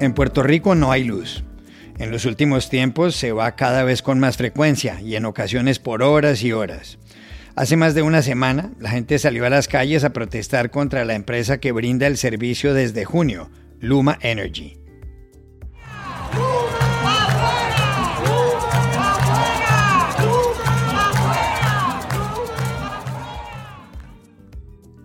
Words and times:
En 0.00 0.14
Puerto 0.14 0.42
Rico 0.42 0.74
no 0.74 0.92
hay 0.92 1.04
luz. 1.04 1.44
En 1.98 2.10
los 2.10 2.24
últimos 2.24 2.70
tiempos 2.70 3.14
se 3.14 3.32
va 3.32 3.54
cada 3.54 3.84
vez 3.84 4.00
con 4.00 4.18
más 4.18 4.38
frecuencia 4.38 4.98
y 5.02 5.14
en 5.14 5.26
ocasiones 5.26 5.78
por 5.78 6.02
horas 6.02 6.42
y 6.42 6.52
horas. 6.52 6.98
Hace 7.54 7.76
más 7.76 7.94
de 7.94 8.00
una 8.00 8.22
semana, 8.22 8.72
la 8.80 8.88
gente 8.88 9.18
salió 9.18 9.44
a 9.44 9.50
las 9.50 9.68
calles 9.68 10.02
a 10.02 10.14
protestar 10.14 10.70
contra 10.70 11.04
la 11.04 11.14
empresa 11.14 11.58
que 11.60 11.72
brinda 11.72 12.06
el 12.06 12.16
servicio 12.16 12.72
desde 12.72 13.04
junio, 13.04 13.50
Luma 13.78 14.18
Energy. 14.22 14.78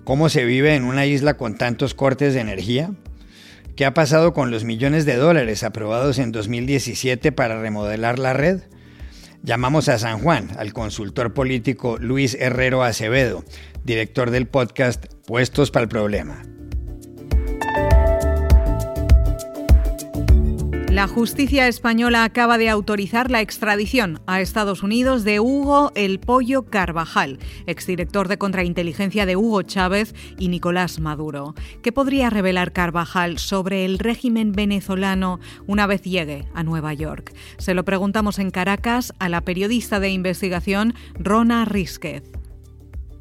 ¿Cómo 0.05 0.29
se 0.29 0.45
vive 0.45 0.75
en 0.75 0.85
una 0.85 1.05
isla 1.05 1.35
con 1.35 1.57
tantos 1.57 1.93
cortes 1.93 2.33
de 2.33 2.39
energía? 2.39 2.91
¿Qué 3.75 3.83
ha 3.83 3.93
pasado 3.93 4.33
con 4.33 4.51
los 4.51 4.63
millones 4.63 5.05
de 5.05 5.17
dólares 5.17 5.63
aprobados 5.63 6.17
en 6.17 6.31
2017 6.31 7.33
para 7.33 7.59
remodelar 7.59 8.19
la 8.19 8.31
red? 8.31 8.61
Llamamos 9.43 9.89
a 9.89 9.99
San 9.99 10.19
Juan 10.19 10.49
al 10.57 10.71
consultor 10.71 11.33
político 11.33 11.97
Luis 11.99 12.37
Herrero 12.39 12.83
Acevedo, 12.83 13.43
director 13.83 14.31
del 14.31 14.47
podcast 14.47 15.05
Puestos 15.27 15.71
para 15.71 15.83
el 15.83 15.89
Problema. 15.89 16.54
La 20.95 21.09
justicia 21.09 21.67
española 21.67 22.23
acaba 22.23 22.57
de 22.57 22.69
autorizar 22.69 23.29
la 23.29 23.41
extradición 23.41 24.21
a 24.27 24.39
Estados 24.39 24.81
Unidos 24.81 25.25
de 25.25 25.41
Hugo 25.41 25.91
El 25.93 26.21
Pollo 26.21 26.67
Carvajal, 26.67 27.37
exdirector 27.67 28.29
de 28.29 28.37
contrainteligencia 28.37 29.25
de 29.25 29.35
Hugo 29.35 29.61
Chávez 29.63 30.15
y 30.39 30.47
Nicolás 30.47 31.01
Maduro. 31.01 31.53
¿Qué 31.83 31.91
podría 31.91 32.29
revelar 32.29 32.71
Carvajal 32.71 33.39
sobre 33.39 33.83
el 33.83 33.99
régimen 33.99 34.53
venezolano 34.53 35.41
una 35.67 35.85
vez 35.85 36.01
llegue 36.03 36.45
a 36.53 36.63
Nueva 36.63 36.93
York? 36.93 37.33
Se 37.57 37.73
lo 37.73 37.83
preguntamos 37.83 38.39
en 38.39 38.49
Caracas 38.49 39.13
a 39.19 39.27
la 39.27 39.41
periodista 39.41 39.99
de 39.99 40.11
investigación 40.11 40.93
Rona 41.19 41.65
Rísquez. 41.65 42.23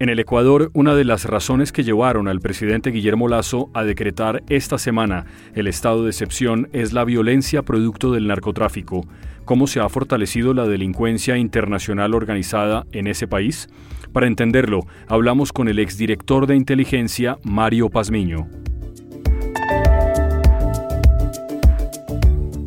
En 0.04 0.10
el 0.10 0.20
Ecuador, 0.20 0.70
una 0.74 0.94
de 0.94 1.04
las 1.04 1.24
razones 1.24 1.72
que 1.72 1.82
llevaron 1.82 2.28
al 2.28 2.40
presidente 2.40 2.90
Guillermo 2.90 3.26
Lazo 3.26 3.70
a 3.72 3.84
decretar 3.84 4.42
esta 4.50 4.76
semana 4.76 5.24
el 5.54 5.66
estado 5.66 6.04
de 6.04 6.10
excepción 6.10 6.68
es 6.74 6.92
la 6.92 7.04
violencia 7.04 7.62
producto 7.62 8.12
del 8.12 8.26
narcotráfico. 8.26 9.06
¿Cómo 9.46 9.66
se 9.66 9.80
ha 9.80 9.88
fortalecido 9.88 10.52
la 10.52 10.66
delincuencia 10.66 11.38
internacional 11.38 12.12
organizada 12.12 12.84
en 12.92 13.06
ese 13.06 13.26
país? 13.26 13.70
Para 14.12 14.26
entenderlo, 14.26 14.80
hablamos 15.08 15.54
con 15.54 15.68
el 15.68 15.78
exdirector 15.78 16.46
de 16.46 16.56
inteligencia, 16.56 17.38
Mario 17.42 17.88
Pazmiño. 17.88 18.46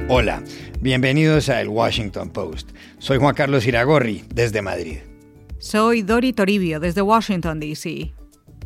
Hola, 0.09 0.41
bienvenidos 0.81 1.49
a 1.49 1.61
El 1.61 1.67
Washington 1.67 2.31
Post. 2.31 2.71
Soy 2.97 3.19
Juan 3.19 3.35
Carlos 3.35 3.67
Iragorri, 3.67 4.23
desde 4.33 4.63
Madrid. 4.63 4.97
Soy 5.59 6.03
Dori 6.03 6.33
Toribio 6.33 6.79
desde 6.79 7.01
Washington, 7.01 7.59
D.C. 7.59 8.13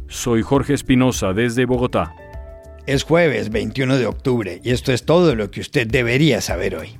Soy 0.09 0.41
Jorge 0.41 0.73
Espinosa 0.73 1.31
desde 1.31 1.65
Bogotá. 1.65 2.13
Es 2.85 3.03
jueves 3.03 3.49
21 3.49 3.97
de 3.97 4.07
octubre 4.07 4.59
y 4.61 4.71
esto 4.71 4.91
es 4.91 5.05
todo 5.05 5.33
lo 5.35 5.49
que 5.51 5.61
usted 5.61 5.87
debería 5.87 6.41
saber 6.41 6.75
hoy. 6.75 6.97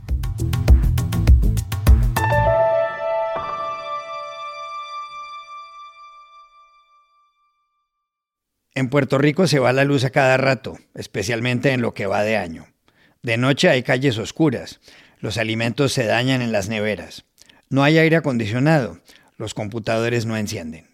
En 8.73 8.87
Puerto 8.89 9.17
Rico 9.17 9.45
se 9.45 9.59
va 9.59 9.73
la 9.73 9.83
luz 9.83 10.05
a 10.05 10.11
cada 10.11 10.37
rato, 10.37 10.77
especialmente 10.95 11.71
en 11.73 11.81
lo 11.81 11.93
que 11.93 12.05
va 12.05 12.23
de 12.23 12.37
año. 12.37 12.67
De 13.23 13.35
noche 13.35 13.67
hay 13.67 13.83
calles 13.83 14.17
oscuras, 14.17 14.79
los 15.19 15.37
alimentos 15.37 15.91
se 15.91 16.05
dañan 16.05 16.41
en 16.41 16.53
las 16.53 16.69
neveras. 16.69 17.25
No 17.69 17.83
hay 17.83 17.97
aire 17.97 18.15
acondicionado, 18.15 18.99
los 19.41 19.53
computadores 19.53 20.25
no 20.25 20.37
encienden. 20.37 20.89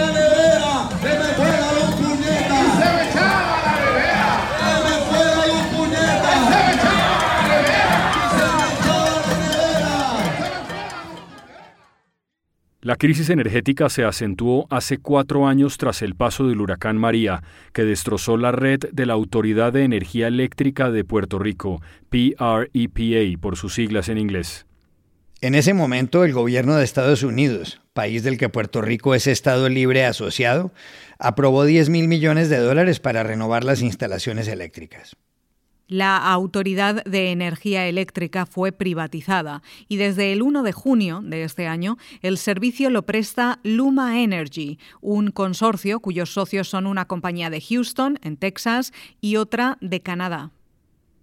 crisis 12.94 13.30
energética 13.30 13.88
se 13.88 14.04
acentuó 14.04 14.68
hace 14.70 14.98
cuatro 14.98 15.48
años 15.48 15.76
tras 15.76 16.02
el 16.02 16.14
paso 16.14 16.46
del 16.46 16.60
huracán 16.60 16.96
María, 16.96 17.42
que 17.72 17.82
destrozó 17.82 18.36
la 18.36 18.52
red 18.52 18.78
de 18.92 19.06
la 19.06 19.14
Autoridad 19.14 19.72
de 19.72 19.82
Energía 19.82 20.28
Eléctrica 20.28 20.92
de 20.92 21.02
Puerto 21.02 21.40
Rico, 21.40 21.82
PREPA 22.10 23.40
por 23.40 23.56
sus 23.56 23.74
siglas 23.74 24.08
en 24.08 24.18
inglés. 24.18 24.66
En 25.40 25.56
ese 25.56 25.74
momento, 25.74 26.24
el 26.24 26.32
gobierno 26.32 26.76
de 26.76 26.84
Estados 26.84 27.24
Unidos, 27.24 27.80
país 27.92 28.22
del 28.22 28.38
que 28.38 28.48
Puerto 28.48 28.82
Rico 28.82 29.16
es 29.16 29.26
Estado 29.26 29.68
libre 29.68 30.04
asociado, 30.04 30.72
aprobó 31.18 31.64
10 31.64 31.90
mil 31.90 32.06
millones 32.06 32.48
de 32.48 32.58
dólares 32.58 33.00
para 33.00 33.24
renovar 33.24 33.64
las 33.64 33.82
instalaciones 33.82 34.46
eléctricas. 34.46 35.16
La 35.88 36.16
Autoridad 36.16 37.04
de 37.04 37.30
Energía 37.30 37.86
Eléctrica 37.86 38.44
fue 38.44 38.72
privatizada 38.72 39.62
y 39.86 39.98
desde 39.98 40.32
el 40.32 40.42
1 40.42 40.64
de 40.64 40.72
junio 40.72 41.20
de 41.22 41.44
este 41.44 41.68
año 41.68 41.96
el 42.22 42.38
servicio 42.38 42.90
lo 42.90 43.02
presta 43.02 43.60
Luma 43.62 44.20
Energy, 44.20 44.80
un 45.00 45.30
consorcio 45.30 46.00
cuyos 46.00 46.32
socios 46.32 46.68
son 46.68 46.88
una 46.88 47.04
compañía 47.04 47.50
de 47.50 47.60
Houston, 47.60 48.18
en 48.22 48.36
Texas, 48.36 48.92
y 49.20 49.36
otra 49.36 49.78
de 49.80 50.00
Canadá. 50.00 50.50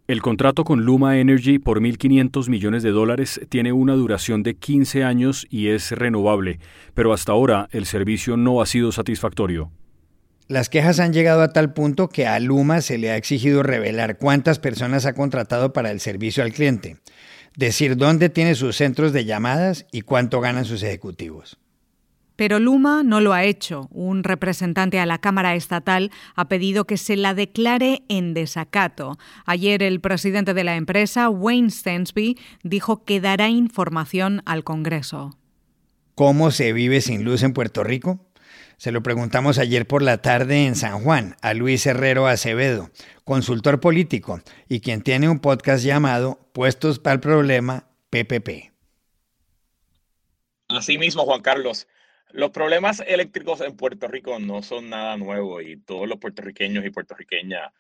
El 0.08 0.22
contrato 0.22 0.64
con 0.64 0.86
Luma 0.86 1.18
Energy 1.20 1.60
por 1.60 1.82
1.500 1.82 2.48
millones 2.48 2.84
de 2.84 2.92
dólares 2.92 3.42
tiene 3.50 3.74
una 3.74 3.96
duración 3.96 4.44
de 4.44 4.56
15 4.56 5.04
años 5.04 5.46
y 5.50 5.68
es 5.68 5.92
renovable, 5.92 6.60
pero 6.94 7.12
hasta 7.12 7.34
ahora 7.34 7.68
el 7.72 7.86
servicio 7.86 8.38
no 8.38 8.62
ha 8.62 8.66
sido 8.66 8.94
satisfactorio. 8.94 9.72
Las 10.48 10.70
quejas 10.70 11.00
han 11.00 11.14
llegado 11.14 11.42
a 11.42 11.54
tal 11.54 11.74
punto 11.74 12.10
que 12.10 12.28
a 12.28 12.40
Luma 12.40 12.82
se 12.82 12.98
le 12.98 13.12
ha 13.12 13.18
exigido 13.18 13.64
revelar 13.64 14.18
cuántas 14.18 14.60
personas 14.60 15.06
ha 15.06 15.14
contratado 15.14 15.72
para 15.72 15.90
el 15.90 16.02
servicio 16.02 16.44
al 16.44 16.52
cliente, 16.52 16.98
decir 17.56 17.96
dónde 17.96 18.30
tiene 18.30 18.56
sus 18.56 18.76
centros 18.76 19.14
de 19.14 19.26
llamadas 19.26 19.86
y 19.92 20.02
cuánto 20.02 20.42
ganan 20.42 20.66
sus 20.66 20.84
ejecutivos. 20.84 21.58
Pero 22.36 22.60
Luma 22.60 23.04
no 23.04 23.22
lo 23.22 23.34
ha 23.34 23.44
hecho. 23.44 23.88
Un 23.92 24.24
representante 24.24 25.00
a 25.00 25.06
la 25.06 25.20
Cámara 25.20 25.56
Estatal 25.56 26.12
ha 26.36 26.48
pedido 26.50 26.86
que 26.86 26.98
se 26.98 27.16
la 27.16 27.34
declare 27.34 28.04
en 28.10 28.34
desacato. 28.34 29.18
Ayer 29.46 29.84
el 29.84 30.02
presidente 30.02 30.54
de 30.54 30.64
la 30.64 30.76
empresa, 30.76 31.30
Wayne 31.30 31.70
Stensby, 31.70 32.38
dijo 32.64 33.04
que 33.06 33.22
dará 33.22 33.50
información 33.50 34.42
al 34.46 34.64
Congreso. 34.64 35.38
¿Cómo 36.16 36.52
se 36.52 36.74
vive 36.74 37.02
sin 37.02 37.24
luz 37.24 37.44
en 37.44 37.54
Puerto 37.54 37.84
Rico? 37.84 38.20
Se 38.84 38.92
lo 38.92 39.02
preguntamos 39.02 39.60
ayer 39.60 39.88
por 39.88 40.02
la 40.02 40.18
tarde 40.18 40.66
en 40.66 40.76
San 40.76 41.02
Juan 41.06 41.38
a 41.42 41.54
Luis 41.54 41.86
Herrero 41.86 42.28
Acevedo, 42.28 42.90
consultor 43.24 43.80
político 43.80 44.42
y 44.68 44.82
quien 44.82 45.02
tiene 45.02 45.30
un 45.30 45.40
podcast 45.40 45.86
llamado 45.86 46.50
Puestos 46.52 47.00
para 47.00 47.14
el 47.14 47.22
Problema 47.22 47.88
PPP. 48.10 48.74
Asimismo, 50.68 51.24
Juan 51.24 51.42
Carlos, 51.42 51.88
los 52.32 52.52
problemas 52.52 53.02
eléctricos 53.08 53.62
en 53.62 53.78
Puerto 53.78 54.10
Rico 54.10 54.38
no 54.40 54.62
son 54.62 54.90
nada 54.90 55.16
nuevo 55.16 55.62
y 55.62 55.78
todos 55.78 56.06
los 56.06 56.20
puertorriqueños 56.20 56.84
y 56.84 56.90
puertorriqueñas 56.90 57.72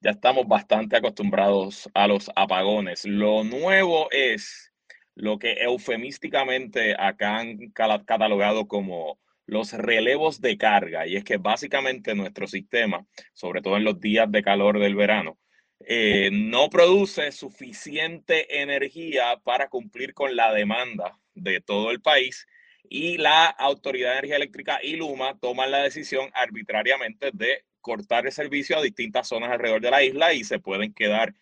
ya 0.00 0.10
estamos 0.10 0.46
bastante 0.46 0.96
acostumbrados 0.96 1.90
a 1.92 2.06
los 2.06 2.30
apagones. 2.36 3.04
Lo 3.04 3.42
nuevo 3.42 4.06
es 4.12 4.70
lo 5.16 5.40
que 5.40 5.54
eufemísticamente 5.54 6.94
acá 6.96 7.38
han 7.38 7.58
catalogado 8.04 8.68
como 8.68 9.18
los 9.46 9.72
relevos 9.72 10.40
de 10.40 10.56
carga, 10.56 11.06
y 11.06 11.16
es 11.16 11.24
que 11.24 11.36
básicamente 11.36 12.14
nuestro 12.14 12.46
sistema, 12.46 13.06
sobre 13.32 13.62
todo 13.62 13.76
en 13.76 13.84
los 13.84 14.00
días 14.00 14.30
de 14.30 14.42
calor 14.42 14.78
del 14.78 14.94
verano, 14.94 15.38
eh, 15.86 16.30
no 16.32 16.70
produce 16.70 17.32
suficiente 17.32 18.62
energía 18.62 19.40
para 19.42 19.68
cumplir 19.68 20.14
con 20.14 20.36
la 20.36 20.52
demanda 20.52 21.18
de 21.34 21.60
todo 21.60 21.90
el 21.90 22.00
país 22.00 22.46
y 22.88 23.18
la 23.18 23.46
Autoridad 23.46 24.10
de 24.10 24.18
Energía 24.18 24.36
Eléctrica 24.36 24.78
y 24.82 24.96
Luma 24.96 25.38
toman 25.40 25.70
la 25.70 25.82
decisión 25.82 26.30
arbitrariamente 26.34 27.30
de 27.32 27.64
cortar 27.80 28.26
el 28.26 28.32
servicio 28.32 28.78
a 28.78 28.82
distintas 28.82 29.28
zonas 29.28 29.50
alrededor 29.50 29.80
de 29.80 29.90
la 29.90 30.04
isla 30.04 30.32
y 30.32 30.44
se 30.44 30.60
pueden 30.60 30.92
quedar 30.94 31.34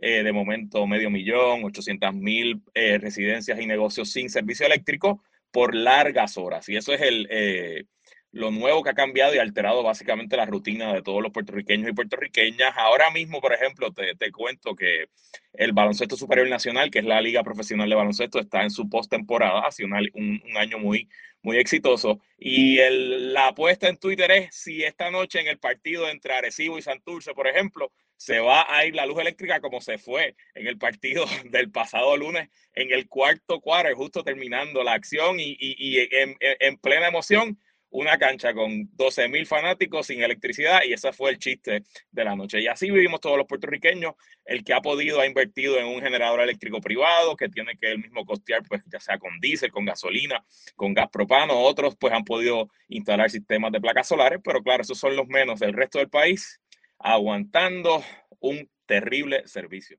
eh, 0.00 0.22
de 0.22 0.32
momento 0.32 0.86
medio 0.86 1.10
millón, 1.10 1.64
800 1.64 2.14
mil 2.14 2.62
eh, 2.74 2.98
residencias 2.98 3.60
y 3.60 3.66
negocios 3.66 4.12
sin 4.12 4.30
servicio 4.30 4.64
eléctrico 4.64 5.24
por 5.50 5.74
largas 5.74 6.36
horas. 6.36 6.68
Y 6.68 6.76
eso 6.76 6.92
es 6.92 7.00
el, 7.00 7.26
eh, 7.30 7.84
lo 8.32 8.50
nuevo 8.50 8.82
que 8.82 8.90
ha 8.90 8.94
cambiado 8.94 9.34
y 9.34 9.38
alterado 9.38 9.82
básicamente 9.82 10.36
la 10.36 10.46
rutina 10.46 10.92
de 10.92 11.02
todos 11.02 11.22
los 11.22 11.32
puertorriqueños 11.32 11.88
y 11.88 11.94
puertorriqueñas. 11.94 12.74
Ahora 12.76 13.10
mismo, 13.10 13.40
por 13.40 13.54
ejemplo, 13.54 13.92
te, 13.92 14.14
te 14.16 14.30
cuento 14.30 14.74
que 14.74 15.06
el 15.54 15.72
Baloncesto 15.72 16.16
Superior 16.16 16.48
Nacional, 16.48 16.90
que 16.90 16.98
es 16.98 17.04
la 17.04 17.20
Liga 17.20 17.42
Profesional 17.42 17.88
de 17.88 17.96
Baloncesto, 17.96 18.38
está 18.38 18.62
en 18.62 18.70
su 18.70 18.88
postemporada, 18.88 19.66
ha 19.66 19.72
sido 19.72 19.88
un, 19.88 20.42
un, 20.44 20.56
año 20.56 20.78
muy, 20.78 21.08
muy 21.42 21.56
exitoso. 21.56 22.20
Y 22.38 22.78
el, 22.78 23.32
la 23.32 23.48
apuesta 23.48 23.88
en 23.88 23.96
Twitter 23.96 24.30
es 24.30 24.54
si 24.54 24.84
esta 24.84 25.10
noche 25.10 25.40
en 25.40 25.48
el 25.48 25.58
partido 25.58 26.08
entre 26.08 26.34
Arecibo 26.34 26.78
y 26.78 26.82
Santurce, 26.82 27.32
por 27.32 27.48
ejemplo, 27.48 27.92
se 28.18 28.40
va 28.40 28.66
a 28.68 28.84
ir 28.84 28.94
la 28.94 29.06
luz 29.06 29.18
eléctrica 29.20 29.60
como 29.60 29.80
se 29.80 29.96
fue 29.96 30.36
en 30.54 30.66
el 30.66 30.76
partido 30.76 31.24
del 31.50 31.70
pasado 31.70 32.16
lunes, 32.16 32.50
en 32.74 32.92
el 32.92 33.08
cuarto 33.08 33.60
cuadro, 33.60 33.96
justo 33.96 34.22
terminando 34.22 34.82
la 34.82 34.92
acción 34.92 35.40
y, 35.40 35.56
y, 35.58 35.98
en, 35.98 36.36
en 36.40 36.76
plena 36.76 37.08
emoción 37.08 37.58
una 37.90 38.18
cancha 38.18 38.52
con 38.52 38.90
12 38.96 39.28
mil 39.28 39.46
fanáticos 39.46 40.08
sin 40.08 40.22
electricidad 40.22 40.80
y 40.84 40.92
ese 40.92 41.12
fue 41.12 41.30
el 41.30 41.38
chiste 41.38 41.84
de 42.10 42.24
la 42.24 42.36
noche. 42.36 42.60
Y 42.60 42.66
así 42.66 42.90
vivimos 42.90 43.20
todos 43.20 43.38
los 43.38 43.46
puertorriqueños. 43.46 44.14
El 44.44 44.62
que 44.62 44.74
ha 44.74 44.80
podido 44.80 45.20
ha 45.20 45.26
invertido 45.26 45.78
en 45.78 45.86
un 45.86 46.02
generador 46.02 46.40
eléctrico 46.40 46.80
privado 46.80 47.36
que 47.36 47.48
tiene 47.48 47.78
que 47.78 47.92
él 47.92 47.98
mismo 47.98 48.26
costear, 48.26 48.62
pues 48.68 48.82
ya 48.92 49.00
sea 49.00 49.18
con 49.18 49.40
diésel, 49.40 49.70
con 49.70 49.84
gasolina, 49.84 50.44
con 50.76 50.92
gas 50.92 51.08
propano. 51.10 51.58
Otros 51.60 51.96
pues 51.96 52.12
han 52.12 52.24
podido 52.24 52.68
instalar 52.88 53.30
sistemas 53.30 53.72
de 53.72 53.80
placas 53.80 54.08
solares, 54.08 54.40
pero 54.44 54.62
claro, 54.62 54.82
esos 54.82 54.98
son 54.98 55.16
los 55.16 55.26
menos 55.26 55.60
del 55.60 55.72
resto 55.72 55.98
del 55.98 56.10
país 56.10 56.60
aguantando 56.98 58.02
un 58.40 58.68
terrible 58.86 59.46
servicio. 59.46 59.98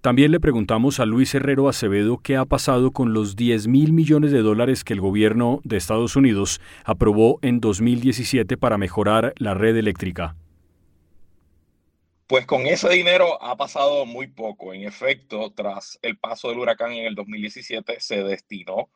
También 0.00 0.30
le 0.30 0.38
preguntamos 0.38 1.00
a 1.00 1.06
Luis 1.06 1.34
Herrero 1.34 1.68
Acevedo 1.68 2.18
qué 2.18 2.36
ha 2.36 2.44
pasado 2.44 2.92
con 2.92 3.12
los 3.12 3.34
10 3.34 3.66
mil 3.66 3.92
millones 3.92 4.30
de 4.30 4.42
dólares 4.42 4.84
que 4.84 4.92
el 4.92 5.00
gobierno 5.00 5.60
de 5.64 5.76
Estados 5.76 6.14
Unidos 6.14 6.60
aprobó 6.84 7.40
en 7.42 7.60
2017 7.60 8.56
para 8.56 8.78
mejorar 8.78 9.34
la 9.38 9.54
red 9.54 9.76
eléctrica. 9.76 10.36
Pues 12.28 12.46
con 12.46 12.66
ese 12.66 12.88
dinero 12.90 13.42
ha 13.42 13.56
pasado 13.56 14.06
muy 14.06 14.28
poco. 14.28 14.72
En 14.72 14.82
efecto, 14.82 15.50
tras 15.50 15.98
el 16.02 16.16
paso 16.16 16.50
del 16.50 16.58
huracán 16.58 16.92
en 16.92 17.06
el 17.06 17.14
2017, 17.14 17.96
se 17.98 18.22
destinó 18.22 18.90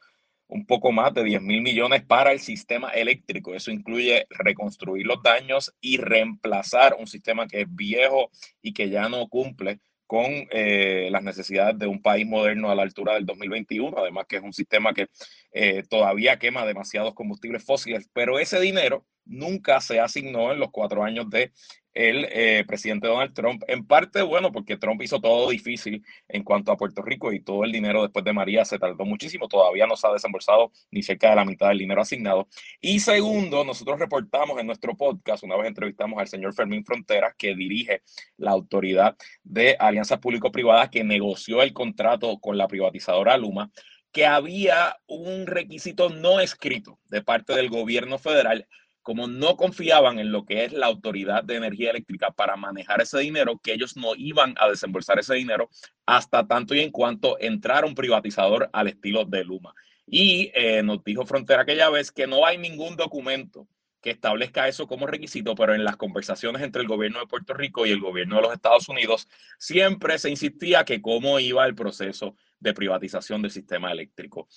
un 0.52 0.66
poco 0.66 0.92
más 0.92 1.14
de 1.14 1.24
10 1.24 1.40
mil 1.40 1.62
millones 1.62 2.04
para 2.04 2.30
el 2.30 2.38
sistema 2.38 2.90
eléctrico. 2.90 3.54
Eso 3.54 3.70
incluye 3.70 4.26
reconstruir 4.28 5.06
los 5.06 5.22
daños 5.22 5.74
y 5.80 5.96
reemplazar 5.96 6.94
un 6.98 7.06
sistema 7.06 7.46
que 7.46 7.62
es 7.62 7.74
viejo 7.74 8.30
y 8.60 8.74
que 8.74 8.90
ya 8.90 9.08
no 9.08 9.28
cumple 9.28 9.80
con 10.06 10.26
eh, 10.50 11.08
las 11.10 11.22
necesidades 11.22 11.78
de 11.78 11.86
un 11.86 12.02
país 12.02 12.26
moderno 12.26 12.70
a 12.70 12.74
la 12.74 12.82
altura 12.82 13.14
del 13.14 13.24
2021, 13.24 13.96
además 13.96 14.26
que 14.28 14.36
es 14.36 14.42
un 14.42 14.52
sistema 14.52 14.92
que 14.92 15.06
eh, 15.52 15.84
todavía 15.88 16.38
quema 16.38 16.66
demasiados 16.66 17.14
combustibles 17.14 17.64
fósiles, 17.64 18.10
pero 18.12 18.38
ese 18.38 18.60
dinero 18.60 19.06
nunca 19.24 19.80
se 19.80 20.00
asignó 20.00 20.52
en 20.52 20.60
los 20.60 20.70
cuatro 20.70 21.02
años 21.02 21.30
de 21.30 21.52
el 21.94 22.26
eh, 22.30 22.64
presidente 22.66 23.06
Donald 23.06 23.34
Trump, 23.34 23.62
en 23.66 23.86
parte, 23.86 24.22
bueno, 24.22 24.50
porque 24.52 24.76
Trump 24.76 25.02
hizo 25.02 25.20
todo 25.20 25.50
difícil 25.50 26.04
en 26.28 26.42
cuanto 26.42 26.72
a 26.72 26.76
Puerto 26.76 27.02
Rico 27.02 27.32
y 27.32 27.40
todo 27.40 27.64
el 27.64 27.72
dinero 27.72 28.02
después 28.02 28.24
de 28.24 28.32
María 28.32 28.64
se 28.64 28.78
tardó 28.78 29.04
muchísimo, 29.04 29.48
todavía 29.48 29.86
no 29.86 29.96
se 29.96 30.06
ha 30.06 30.12
desembolsado 30.12 30.72
ni 30.90 31.02
cerca 31.02 31.30
de 31.30 31.36
la 31.36 31.44
mitad 31.44 31.68
del 31.68 31.78
dinero 31.78 32.02
asignado. 32.02 32.48
Y 32.80 33.00
segundo, 33.00 33.64
nosotros 33.64 33.98
reportamos 33.98 34.58
en 34.58 34.66
nuestro 34.66 34.96
podcast, 34.96 35.44
una 35.44 35.56
vez 35.56 35.68
entrevistamos 35.68 36.18
al 36.18 36.28
señor 36.28 36.54
Fermín 36.54 36.84
Fronteras, 36.84 37.34
que 37.36 37.54
dirige 37.54 38.02
la 38.36 38.52
autoridad 38.52 39.16
de 39.42 39.76
alianzas 39.78 40.18
público-privadas 40.18 40.88
que 40.90 41.04
negoció 41.04 41.62
el 41.62 41.72
contrato 41.72 42.38
con 42.38 42.56
la 42.56 42.68
privatizadora 42.68 43.36
Luma, 43.36 43.70
que 44.12 44.26
había 44.26 44.98
un 45.06 45.46
requisito 45.46 46.10
no 46.10 46.40
escrito 46.40 46.98
de 47.08 47.22
parte 47.22 47.54
del 47.54 47.70
gobierno 47.70 48.18
federal 48.18 48.68
como 49.02 49.26
no 49.26 49.56
confiaban 49.56 50.18
en 50.18 50.32
lo 50.32 50.44
que 50.44 50.64
es 50.64 50.72
la 50.72 50.86
autoridad 50.86 51.44
de 51.44 51.56
energía 51.56 51.90
eléctrica 51.90 52.30
para 52.30 52.56
manejar 52.56 53.00
ese 53.00 53.18
dinero, 53.18 53.58
que 53.62 53.72
ellos 53.72 53.96
no 53.96 54.14
iban 54.16 54.54
a 54.58 54.68
desembolsar 54.68 55.18
ese 55.18 55.34
dinero 55.34 55.68
hasta 56.06 56.46
tanto 56.46 56.74
y 56.74 56.80
en 56.80 56.90
cuanto 56.90 57.38
entrara 57.40 57.86
un 57.86 57.94
privatizador 57.94 58.70
al 58.72 58.88
estilo 58.88 59.24
de 59.24 59.44
Luma. 59.44 59.74
Y 60.06 60.50
eh, 60.54 60.82
nos 60.82 61.02
dijo 61.04 61.26
Frontera 61.26 61.62
aquella 61.62 61.90
vez 61.90 62.10
que 62.12 62.26
no 62.26 62.46
hay 62.46 62.58
ningún 62.58 62.96
documento 62.96 63.66
que 64.02 64.10
establezca 64.10 64.66
eso 64.66 64.88
como 64.88 65.06
requisito, 65.06 65.54
pero 65.54 65.74
en 65.74 65.84
las 65.84 65.96
conversaciones 65.96 66.60
entre 66.62 66.82
el 66.82 66.88
gobierno 66.88 67.20
de 67.20 67.26
Puerto 67.26 67.54
Rico 67.54 67.86
y 67.86 67.90
el 67.92 68.00
gobierno 68.00 68.36
de 68.36 68.42
los 68.42 68.52
Estados 68.52 68.88
Unidos 68.88 69.28
siempre 69.58 70.18
se 70.18 70.28
insistía 70.28 70.84
que 70.84 71.00
cómo 71.00 71.38
iba 71.38 71.64
el 71.64 71.76
proceso 71.76 72.34
de 72.58 72.74
privatización 72.74 73.42
del 73.42 73.52
sistema 73.52 73.92
eléctrico. 73.92 74.48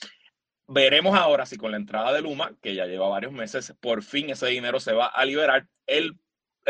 Veremos 0.67 1.15
ahora 1.15 1.45
si 1.45 1.57
con 1.57 1.71
la 1.71 1.77
entrada 1.77 2.11
de 2.11 2.21
Luma, 2.21 2.55
que 2.61 2.73
ya 2.73 2.85
lleva 2.87 3.07
varios 3.07 3.31
meses, 3.31 3.73
por 3.79 4.01
fin 4.01 4.31
ese 4.31 4.47
dinero 4.47 4.79
se 4.79 4.93
va 4.93 5.07
a 5.07 5.23
liberar. 5.25 5.67
El, 5.85 6.17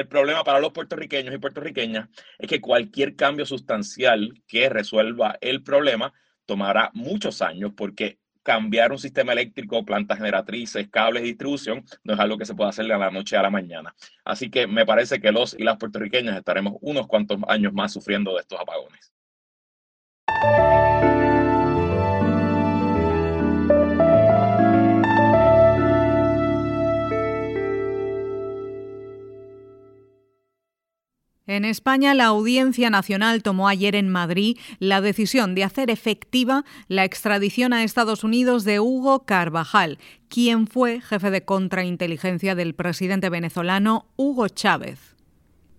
problema 0.09 0.43
para 0.43 0.59
los 0.59 0.73
puertorriqueños 0.73 1.33
y 1.33 1.37
puertorriqueñas 1.37 2.09
es 2.37 2.49
que 2.49 2.59
cualquier 2.59 3.15
cambio 3.15 3.45
sustancial 3.45 4.33
que 4.45 4.67
resuelva 4.67 5.37
el 5.39 5.63
problema 5.63 6.13
tomará 6.45 6.91
muchos 6.93 7.41
años 7.41 7.71
porque 7.77 8.19
cambiar 8.43 8.91
un 8.91 8.99
sistema 8.99 9.31
eléctrico, 9.31 9.85
plantas 9.85 10.17
generatrices, 10.17 10.89
cables 10.89 11.23
de 11.23 11.29
distribución, 11.29 11.85
no 12.03 12.13
es 12.13 12.19
algo 12.19 12.37
que 12.37 12.45
se 12.45 12.53
pueda 12.53 12.71
hacer 12.71 12.85
de 12.85 12.97
la 12.97 13.09
noche 13.09 13.37
a 13.37 13.41
la 13.41 13.49
mañana. 13.49 13.95
Así 14.25 14.49
que 14.51 14.67
me 14.67 14.85
parece 14.85 15.21
que 15.21 15.31
los 15.31 15.53
y 15.57 15.63
las 15.63 15.77
puertorriqueñas 15.77 16.37
estaremos 16.37 16.73
unos 16.81 17.07
cuantos 17.07 17.39
años 17.47 17.71
más 17.71 17.93
sufriendo 17.93 18.33
de 18.33 18.41
estos 18.41 18.59
apagones. 18.59 19.13
En 31.47 31.63
España, 31.63 32.15
la 32.15 32.25
Audiencia 32.25 32.89
Nacional 32.89 33.43
tomó 33.43 33.67
ayer 33.67 33.95
en 33.95 34.09
Madrid 34.09 34.57
la 34.79 34.99
decisión 34.99 35.53
de 35.53 35.63
hacer 35.63 35.91
efectiva 35.91 36.65
la 36.87 37.03
extradición 37.03 37.71
a 37.71 37.83
Estados 37.83 38.23
Unidos 38.23 38.63
de 38.63 38.79
Hugo 38.79 39.25
Carvajal, 39.25 39.99
quien 40.27 40.65
fue 40.65 41.01
jefe 41.01 41.29
de 41.29 41.45
contrainteligencia 41.45 42.55
del 42.55 42.73
presidente 42.73 43.29
venezolano 43.29 44.07
Hugo 44.15 44.47
Chávez. 44.47 45.15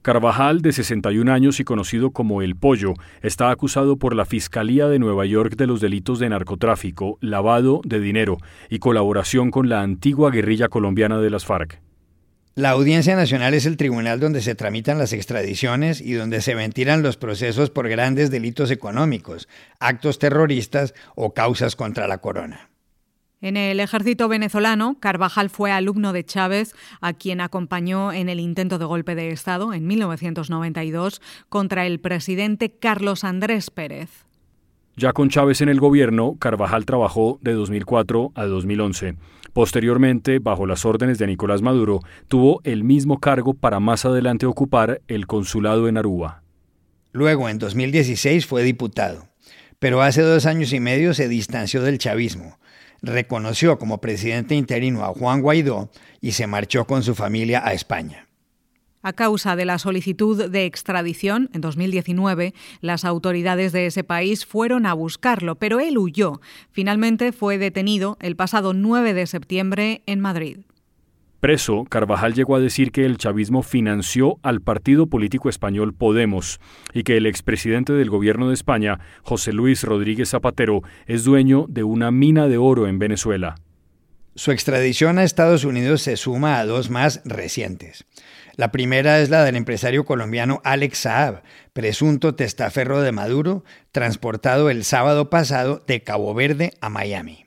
Carvajal, 0.02 0.62
de 0.62 0.70
61 0.70 1.32
años 1.32 1.58
y 1.58 1.64
conocido 1.64 2.12
como 2.12 2.42
El 2.42 2.54
Pollo, 2.54 2.94
está 3.22 3.50
acusado 3.50 3.96
por 3.96 4.14
la 4.14 4.24
Fiscalía 4.24 4.86
de 4.86 5.00
Nueva 5.00 5.26
York 5.26 5.56
de 5.56 5.66
los 5.66 5.80
delitos 5.80 6.20
de 6.20 6.28
narcotráfico, 6.28 7.18
lavado 7.20 7.80
de 7.84 7.98
dinero 7.98 8.36
y 8.70 8.78
colaboración 8.78 9.50
con 9.50 9.68
la 9.68 9.82
antigua 9.82 10.30
guerrilla 10.30 10.68
colombiana 10.68 11.18
de 11.18 11.30
las 11.30 11.44
FARC. 11.44 11.80
La 12.56 12.70
Audiencia 12.70 13.14
Nacional 13.16 13.52
es 13.52 13.66
el 13.66 13.76
tribunal 13.76 14.18
donde 14.18 14.40
se 14.40 14.54
tramitan 14.54 14.96
las 14.96 15.12
extradiciones 15.12 16.00
y 16.00 16.14
donde 16.14 16.40
se 16.40 16.54
ventilan 16.54 17.02
los 17.02 17.18
procesos 17.18 17.68
por 17.68 17.86
grandes 17.86 18.30
delitos 18.30 18.70
económicos, 18.70 19.46
actos 19.78 20.18
terroristas 20.18 20.94
o 21.16 21.34
causas 21.34 21.76
contra 21.76 22.08
la 22.08 22.16
corona. 22.16 22.70
En 23.42 23.58
el 23.58 23.78
ejército 23.78 24.26
venezolano, 24.28 24.96
Carvajal 24.98 25.50
fue 25.50 25.70
alumno 25.70 26.14
de 26.14 26.24
Chávez, 26.24 26.74
a 27.02 27.12
quien 27.12 27.42
acompañó 27.42 28.10
en 28.14 28.30
el 28.30 28.40
intento 28.40 28.78
de 28.78 28.86
golpe 28.86 29.14
de 29.14 29.28
Estado 29.32 29.74
en 29.74 29.86
1992 29.86 31.20
contra 31.50 31.84
el 31.84 32.00
presidente 32.00 32.70
Carlos 32.70 33.22
Andrés 33.24 33.68
Pérez. 33.68 34.24
Ya 34.96 35.12
con 35.12 35.28
Chávez 35.28 35.60
en 35.60 35.68
el 35.68 35.78
gobierno, 35.78 36.36
Carvajal 36.38 36.86
trabajó 36.86 37.38
de 37.42 37.52
2004 37.52 38.32
a 38.34 38.46
2011. 38.46 39.16
Posteriormente, 39.56 40.38
bajo 40.38 40.66
las 40.66 40.84
órdenes 40.84 41.16
de 41.16 41.26
Nicolás 41.26 41.62
Maduro, 41.62 42.00
tuvo 42.28 42.60
el 42.64 42.84
mismo 42.84 43.20
cargo 43.20 43.54
para 43.54 43.80
más 43.80 44.04
adelante 44.04 44.44
ocupar 44.44 45.00
el 45.08 45.26
consulado 45.26 45.88
en 45.88 45.96
Aruba. 45.96 46.42
Luego, 47.10 47.48
en 47.48 47.58
2016, 47.58 48.44
fue 48.44 48.62
diputado, 48.62 49.30
pero 49.78 50.02
hace 50.02 50.20
dos 50.20 50.44
años 50.44 50.74
y 50.74 50.80
medio 50.80 51.14
se 51.14 51.26
distanció 51.26 51.80
del 51.80 51.96
chavismo, 51.96 52.58
reconoció 53.00 53.78
como 53.78 53.98
presidente 53.98 54.54
interino 54.54 55.02
a 55.06 55.14
Juan 55.14 55.40
Guaidó 55.40 55.88
y 56.20 56.32
se 56.32 56.46
marchó 56.46 56.84
con 56.84 57.02
su 57.02 57.14
familia 57.14 57.66
a 57.66 57.72
España. 57.72 58.25
A 59.06 59.12
causa 59.12 59.54
de 59.54 59.64
la 59.64 59.78
solicitud 59.78 60.50
de 60.50 60.64
extradición, 60.64 61.48
en 61.52 61.60
2019, 61.60 62.54
las 62.80 63.04
autoridades 63.04 63.70
de 63.70 63.86
ese 63.86 64.02
país 64.02 64.44
fueron 64.44 64.84
a 64.84 64.94
buscarlo, 64.94 65.54
pero 65.54 65.78
él 65.78 65.96
huyó. 65.96 66.40
Finalmente 66.72 67.30
fue 67.30 67.56
detenido 67.56 68.16
el 68.20 68.34
pasado 68.34 68.72
9 68.72 69.14
de 69.14 69.28
septiembre 69.28 70.02
en 70.06 70.18
Madrid. 70.18 70.58
Preso, 71.38 71.84
Carvajal 71.88 72.34
llegó 72.34 72.56
a 72.56 72.60
decir 72.60 72.90
que 72.90 73.04
el 73.04 73.16
chavismo 73.16 73.62
financió 73.62 74.40
al 74.42 74.60
partido 74.60 75.06
político 75.06 75.48
español 75.48 75.94
Podemos 75.94 76.58
y 76.92 77.04
que 77.04 77.16
el 77.16 77.26
expresidente 77.26 77.92
del 77.92 78.10
gobierno 78.10 78.48
de 78.48 78.54
España, 78.54 78.98
José 79.22 79.52
Luis 79.52 79.84
Rodríguez 79.84 80.30
Zapatero, 80.30 80.82
es 81.06 81.22
dueño 81.22 81.66
de 81.68 81.84
una 81.84 82.10
mina 82.10 82.48
de 82.48 82.58
oro 82.58 82.88
en 82.88 82.98
Venezuela. 82.98 83.54
Su 84.38 84.50
extradición 84.50 85.18
a 85.18 85.24
Estados 85.24 85.64
Unidos 85.64 86.02
se 86.02 86.18
suma 86.18 86.58
a 86.58 86.66
dos 86.66 86.90
más 86.90 87.22
recientes. 87.24 88.04
La 88.56 88.72
primera 88.72 89.20
es 89.20 89.28
la 89.28 89.44
del 89.44 89.54
empresario 89.54 90.06
colombiano 90.06 90.62
Alex 90.64 91.00
Saab, 91.00 91.42
presunto 91.74 92.34
testaferro 92.34 93.02
de 93.02 93.12
Maduro, 93.12 93.64
transportado 93.92 94.70
el 94.70 94.84
sábado 94.84 95.28
pasado 95.28 95.84
de 95.86 96.02
Cabo 96.02 96.32
Verde 96.32 96.72
a 96.80 96.88
Miami. 96.88 97.44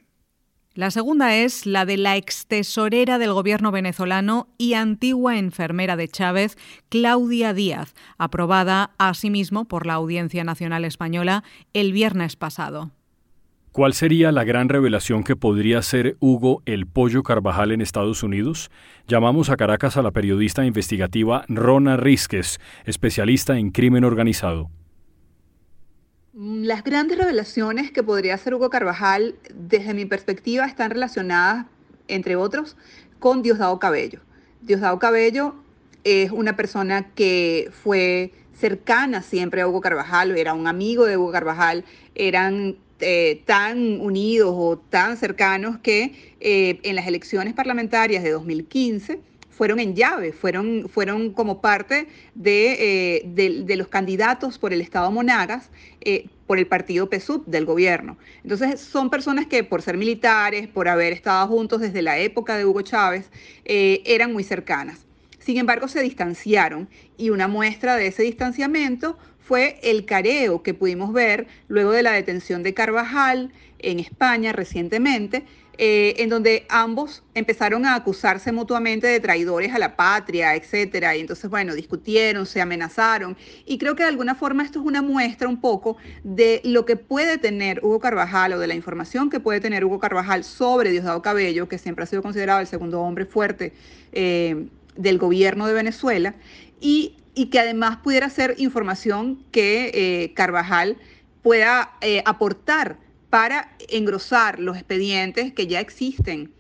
La 0.76 0.92
segunda 0.92 1.36
es 1.36 1.66
la 1.66 1.86
de 1.86 1.98
la 1.98 2.16
ex 2.16 2.46
tesorera 2.46 3.18
del 3.18 3.34
gobierno 3.34 3.72
venezolano 3.72 4.50
y 4.60 4.76
antigua 4.76 5.40
enfermera 5.40 5.96
de 5.96 6.08
Chávez, 6.08 6.58
Claudia 6.90 7.54
Díaz, 7.54 7.96
aprobada 8.20 8.92
asimismo 9.00 9.66
por 9.66 9.88
la 9.88 9.96
Audiencia 9.96 10.44
Nacional 10.44 10.86
Española 10.86 11.44
el 11.74 11.92
viernes 11.92 12.36
pasado. 12.36 12.92
¿Cuál 13.72 13.94
sería 13.94 14.32
la 14.32 14.44
gran 14.44 14.68
revelación 14.68 15.24
que 15.24 15.36
podría 15.36 15.84
ser 15.84 16.18
Hugo 16.20 16.64
el 16.66 16.88
Pollo 16.88 17.22
Carvajal 17.22 17.72
en 17.72 17.82
Estados 17.82 18.24
Unidos? 18.24 18.72
Llamamos 19.08 19.52
a 19.52 19.58
Caracas 19.58 19.96
a 19.96 20.02
la 20.02 20.10
periodista 20.10 20.66
investigativa 20.66 21.46
Rona 21.48 21.96
Rizquez, 21.96 22.58
especialista 22.86 23.60
en 23.60 23.70
crimen 23.70 24.06
organizado. 24.06 24.72
Las 26.34 26.84
grandes 26.84 27.20
revelaciones 27.20 27.92
que 27.92 28.02
podría 28.02 28.34
hacer 28.34 28.56
Hugo 28.56 28.72
Carvajal, 28.72 29.36
desde 29.54 29.94
mi 29.94 30.06
perspectiva, 30.06 30.66
están 30.66 30.90
relacionadas, 30.90 31.68
entre 32.08 32.36
otros, 32.36 32.76
con 33.20 33.44
Diosdado 33.44 33.78
Cabello. 33.78 34.22
Diosdado 34.62 34.98
Cabello 34.98 35.54
es 36.04 36.32
una 36.32 36.56
persona 36.56 37.12
que 37.14 37.70
fue 37.84 38.34
cercana 38.52 39.22
siempre 39.22 39.62
a 39.62 39.68
Hugo 39.68 39.80
Carvajal, 39.80 40.36
era 40.36 40.56
un 40.56 40.66
amigo 40.66 41.06
de 41.06 41.18
Hugo 41.18 41.32
Carvajal, 41.32 41.86
eran 42.16 42.78
eh, 43.02 43.44
tan 43.46 44.02
unidos 44.02 44.54
o 44.54 44.78
tan 44.78 45.16
cercanos 45.16 45.80
que 45.80 46.36
eh, 46.40 46.80
en 46.84 46.96
las 46.96 47.08
elecciones 47.08 47.54
parlamentarias 47.54 48.24
de 48.24 48.32
2015 48.32 49.22
fueron 49.50 49.80
en 49.80 49.96
llave, 49.96 50.34
fueron, 50.34 50.90
fueron 50.90 51.32
como 51.34 51.62
parte 51.62 52.08
eh, 52.44 53.22
de, 53.26 53.76
los 53.78 53.88
candidatos 53.88 54.58
por 54.58 54.74
el 54.74 54.82
Estado 54.82 55.12
Monagas, 55.12 55.70
por 56.46 56.58
el 56.58 56.68
partido 56.68 57.10
PSUV 57.10 57.46
del 57.46 57.66
gobierno. 57.66 58.18
Entonces 58.44 58.80
son 58.80 59.10
personas 59.10 59.48
que 59.48 59.64
por 59.64 59.82
ser 59.82 59.98
militares, 59.98 60.68
por 60.68 60.88
haber 60.88 61.14
estado 61.14 61.48
juntos 61.48 61.82
desde 61.82 62.02
la 62.02 62.18
época 62.18 62.58
de 62.58 62.66
Hugo 62.66 62.82
Chávez, 62.82 63.30
eran 63.66 64.32
muy 64.34 64.44
cercanas. 64.44 65.09
Sin 65.50 65.58
embargo, 65.58 65.88
se 65.88 66.04
distanciaron 66.04 66.88
y 67.18 67.32
una 67.32 67.48
muestra 67.48 67.96
de 67.96 68.06
ese 68.06 68.22
distanciamiento 68.22 69.18
fue 69.40 69.80
el 69.82 70.06
careo 70.06 70.62
que 70.62 70.76
pudimos 70.76 71.12
ver 71.12 71.48
luego 71.68 71.90
de 71.90 72.04
la 72.04 72.12
detención 72.12 72.62
de 72.62 72.76
Carvajal 72.76 73.52
en 73.80 74.00
España 74.00 74.54
recientemente, 74.54 75.46
eh, 75.80 76.14
en 76.20 76.30
donde 76.30 76.68
ambos 76.70 77.24
empezaron 77.34 77.88
a 77.88 77.96
acusarse 77.96 78.52
mutuamente 78.52 79.08
de 79.08 79.20
traidores 79.20 79.74
a 79.74 79.80
la 79.80 79.96
patria, 79.96 80.54
etcétera. 80.54 81.16
Y 81.16 81.22
entonces, 81.22 81.50
bueno, 81.50 81.74
discutieron, 81.74 82.46
se 82.46 82.62
amenazaron. 82.62 83.36
Y 83.66 83.80
creo 83.80 83.96
que 83.96 84.04
de 84.04 84.10
alguna 84.10 84.36
forma 84.36 84.62
esto 84.62 84.80
es 84.82 84.86
una 84.86 85.02
muestra 85.02 85.48
un 85.48 85.60
poco 85.60 85.98
de 86.24 86.62
lo 86.64 86.86
que 86.86 86.96
puede 86.96 87.40
tener 87.40 87.80
Hugo 87.84 88.00
Carvajal 88.00 88.54
o 88.54 88.60
de 88.60 88.68
la 88.68 88.76
información 88.76 89.32
que 89.32 89.40
puede 89.40 89.62
tener 89.62 89.84
Hugo 89.84 89.98
Carvajal 89.98 90.44
sobre 90.44 90.92
Diosdado 90.92 91.24
Cabello, 91.24 91.68
que 91.68 91.80
siempre 91.80 92.04
ha 92.04 92.08
sido 92.08 92.22
considerado 92.22 92.60
el 92.60 92.68
segundo 92.68 93.02
hombre 93.02 93.26
fuerte 93.26 93.74
eh, 94.12 94.68
del 95.00 95.18
gobierno 95.18 95.66
de 95.66 95.74
Venezuela, 95.74 96.36
y, 96.80 97.16
que 97.52 97.60
además 97.60 97.98
pudiera 98.04 98.30
ser 98.30 98.56
información 98.58 99.44
que 99.52 99.92
eh, 99.94 100.34
Carvajal 100.34 100.98
pueda 101.42 101.94
aportar 102.26 102.98
para 103.30 103.76
engrosar 103.88 104.60
los 104.60 104.76
expedientes 104.76 105.54
que 105.54 105.68
ya 105.68 105.80
existen 105.80 106.52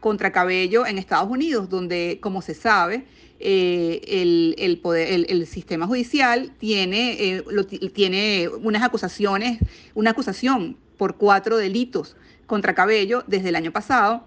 contra 0.00 0.32
Cabello 0.32 0.86
en 0.86 0.98
Estados 0.98 1.30
Unidos, 1.30 1.68
donde, 1.68 2.18
como 2.20 2.42
se 2.42 2.54
sabe, 2.54 3.04
eh, 3.40 4.54
el, 4.58 4.78
poder, 4.78 5.26
el, 5.28 5.46
sistema 5.46 5.86
judicial 5.86 6.52
tiene, 6.58 7.38
eh, 7.38 7.44
tiene 7.92 8.48
unas 8.48 8.82
acusaciones, 8.82 9.58
una 9.94 10.10
acusación 10.10 10.76
por 10.96 11.16
cuatro 11.16 11.56
delitos 11.56 12.16
contra 12.46 12.74
Cabello 12.74 13.24
desde 13.26 13.48
el 13.48 13.56
año 13.56 13.72
pasado. 13.72 14.26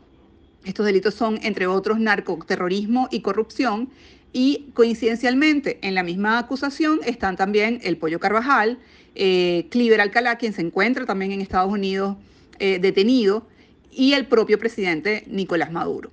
Estos 0.65 0.85
delitos 0.85 1.13
son, 1.13 1.39
entre 1.43 1.67
otros, 1.67 1.99
narcoterrorismo 1.99 3.07
y 3.11 3.21
corrupción. 3.21 3.89
Y 4.33 4.71
coincidencialmente, 4.73 5.79
en 5.81 5.95
la 5.95 6.03
misma 6.03 6.39
acusación 6.39 6.99
están 7.05 7.37
también 7.37 7.79
el 7.83 7.97
Pollo 7.97 8.19
Carvajal, 8.19 8.79
eh, 9.13 9.67
Cliver 9.69 10.01
Alcalá, 10.01 10.37
quien 10.37 10.51
se 10.51 10.61
encuentra 10.61 11.05
también 11.05 11.31
en 11.31 11.39
Estados 11.39 11.71
Unidos 11.71 12.17
eh, 12.59 12.79
detenido, 12.79 13.47
y 13.91 14.13
el 14.13 14.27
propio 14.27 14.59
presidente 14.59 15.23
Nicolás 15.27 15.71
Maduro. 15.71 16.11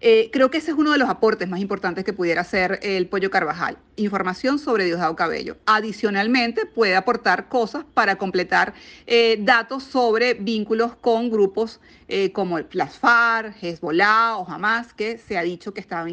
Eh, 0.00 0.30
creo 0.32 0.50
que 0.50 0.58
ese 0.58 0.70
es 0.70 0.76
uno 0.76 0.92
de 0.92 0.98
los 0.98 1.08
aportes 1.08 1.48
más 1.48 1.60
importantes 1.60 2.04
que 2.04 2.12
pudiera 2.12 2.42
hacer 2.42 2.78
el 2.82 3.08
Pollo 3.08 3.30
Carvajal, 3.30 3.78
información 3.96 4.58
sobre 4.58 4.84
Diosdado 4.84 5.16
Cabello. 5.16 5.56
Adicionalmente, 5.66 6.66
puede 6.66 6.94
aportar 6.94 7.48
cosas 7.48 7.84
para 7.94 8.16
completar 8.16 8.74
eh, 9.06 9.38
datos 9.40 9.84
sobre 9.84 10.34
vínculos 10.34 10.94
con 10.96 11.30
grupos 11.30 11.80
eh, 12.06 12.32
como 12.32 12.58
el 12.58 12.64
Plasfar, 12.64 13.54
Hezbollah 13.60 14.36
o 14.36 14.48
Hamas, 14.48 14.94
que 14.94 15.18
se 15.18 15.36
ha 15.36 15.42
dicho 15.42 15.74
que, 15.74 15.80
está 15.80 16.06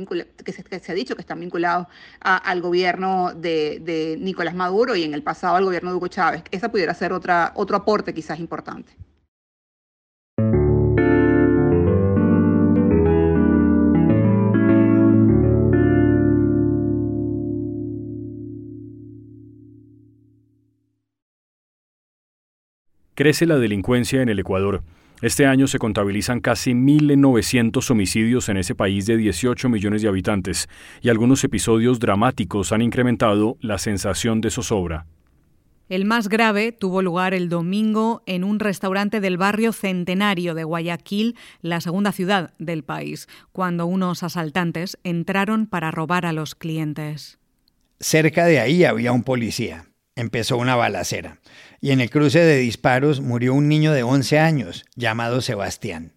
que, 0.43 0.51
se, 0.51 0.91
ha 0.91 0.95
dicho 0.95 1.15
que 1.15 1.21
están 1.21 1.39
vinculados 1.39 1.87
al 2.19 2.61
gobierno 2.61 3.33
de, 3.33 3.79
de, 3.81 4.17
Nicolás 4.19 4.55
Maduro 4.55 4.95
y 4.95 5.03
en 5.03 5.13
el 5.13 5.23
pasado 5.23 5.55
al 5.55 5.65
gobierno 5.65 5.91
de 5.91 5.97
Hugo 5.97 6.07
Chávez. 6.07 6.43
Esa 6.51 6.69
pudiera 6.69 6.93
ser 6.93 7.13
otra, 7.13 7.51
otro 7.55 7.77
aporte 7.77 8.13
quizás 8.13 8.39
importante. 8.39 8.93
Crece 23.15 23.45
la 23.45 23.57
delincuencia 23.57 24.21
en 24.21 24.27
el 24.27 24.39
Ecuador. 24.39 24.83
Este 25.21 25.45
año 25.45 25.67
se 25.67 25.79
contabilizan 25.79 26.41
casi 26.41 26.73
1.900 26.73 27.89
homicidios 27.89 28.49
en 28.49 28.57
ese 28.57 28.75
país 28.75 29.05
de 29.05 29.15
18 29.15 29.69
millones 29.69 30.01
de 30.01 30.09
habitantes, 30.09 30.67
y 31.01 31.07
algunos 31.07 31.41
episodios 31.45 32.01
dramáticos 32.01 32.73
han 32.73 32.81
incrementado 32.81 33.55
la 33.61 33.77
sensación 33.77 34.41
de 34.41 34.49
zozobra. 34.49 35.05
El 35.87 36.03
más 36.03 36.27
grave 36.27 36.73
tuvo 36.73 37.01
lugar 37.01 37.33
el 37.33 37.47
domingo 37.47 38.21
en 38.25 38.43
un 38.43 38.59
restaurante 38.59 39.21
del 39.21 39.37
barrio 39.37 39.71
Centenario 39.71 40.53
de 40.53 40.65
Guayaquil, 40.65 41.37
la 41.61 41.79
segunda 41.79 42.11
ciudad 42.11 42.53
del 42.59 42.83
país, 42.83 43.29
cuando 43.53 43.85
unos 43.85 44.23
asaltantes 44.23 44.97
entraron 45.05 45.67
para 45.67 45.89
robar 45.89 46.25
a 46.25 46.33
los 46.33 46.53
clientes. 46.53 47.39
Cerca 47.97 48.45
de 48.45 48.59
ahí 48.59 48.83
había 48.83 49.13
un 49.13 49.23
policía 49.23 49.85
empezó 50.15 50.57
una 50.57 50.75
balacera 50.75 51.39
y 51.81 51.91
en 51.91 52.01
el 52.01 52.09
cruce 52.09 52.39
de 52.39 52.57
disparos 52.57 53.21
murió 53.21 53.53
un 53.53 53.67
niño 53.67 53.91
de 53.91 54.03
11 54.03 54.39
años 54.39 54.85
llamado 54.95 55.41
Sebastián. 55.41 56.13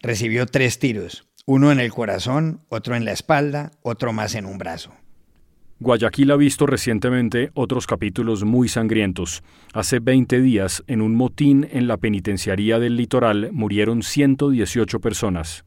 Recibió 0.00 0.46
tres 0.46 0.78
tiros, 0.78 1.26
uno 1.46 1.72
en 1.72 1.80
el 1.80 1.92
corazón, 1.92 2.60
otro 2.68 2.94
en 2.94 3.04
la 3.04 3.12
espalda, 3.12 3.72
otro 3.82 4.12
más 4.12 4.34
en 4.34 4.46
un 4.46 4.58
brazo. 4.58 4.92
Guayaquil 5.80 6.32
ha 6.32 6.36
visto 6.36 6.66
recientemente 6.66 7.52
otros 7.54 7.86
capítulos 7.86 8.42
muy 8.42 8.68
sangrientos. 8.68 9.44
Hace 9.72 10.00
20 10.00 10.40
días, 10.40 10.82
en 10.88 11.00
un 11.00 11.14
motín 11.14 11.68
en 11.70 11.86
la 11.86 11.96
penitenciaría 11.96 12.80
del 12.80 12.96
litoral, 12.96 13.50
murieron 13.52 14.02
118 14.02 15.00
personas. 15.00 15.64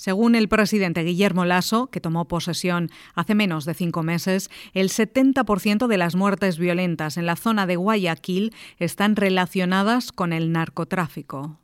Según 0.00 0.34
el 0.34 0.48
presidente 0.48 1.02
Guillermo 1.02 1.44
Lasso, 1.44 1.88
que 1.88 2.00
tomó 2.00 2.26
posesión 2.26 2.90
hace 3.14 3.34
menos 3.34 3.66
de 3.66 3.74
cinco 3.74 4.02
meses, 4.02 4.48
el 4.72 4.88
70% 4.88 5.88
de 5.88 5.98
las 5.98 6.14
muertes 6.14 6.56
violentas 6.56 7.18
en 7.18 7.26
la 7.26 7.36
zona 7.36 7.66
de 7.66 7.76
Guayaquil 7.76 8.54
están 8.78 9.14
relacionadas 9.14 10.10
con 10.10 10.32
el 10.32 10.52
narcotráfico. 10.52 11.58